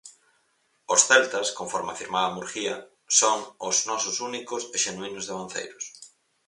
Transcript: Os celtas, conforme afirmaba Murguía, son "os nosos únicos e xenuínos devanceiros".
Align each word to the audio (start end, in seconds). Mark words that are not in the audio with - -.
Os 0.93 1.01
celtas, 1.09 1.47
conforme 1.59 1.91
afirmaba 1.93 2.33
Murguía, 2.35 2.75
son 3.19 3.37
"os 3.67 3.77
nosos 3.89 4.15
únicos 4.29 4.61
e 4.75 4.77
xenuínos 4.83 5.25
devanceiros". 5.29 5.83